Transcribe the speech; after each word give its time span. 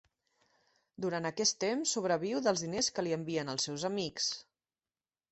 Durant 1.03 1.27
aquest 1.29 1.59
temps 1.63 1.91
sobreviu 1.97 2.41
dels 2.47 2.63
diners 2.65 2.89
que 2.95 3.03
li 3.07 3.13
envien 3.19 3.51
els 3.53 3.67
seus 3.69 3.85
amics. 3.91 4.31